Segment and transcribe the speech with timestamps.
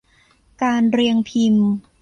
[0.63, 1.67] การเรียงพิมพ์